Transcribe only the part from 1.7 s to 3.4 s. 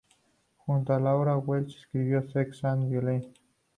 escribió "Sex and Violence".